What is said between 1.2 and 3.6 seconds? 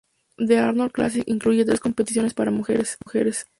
incluye tres competiciones para mujeres: Ms.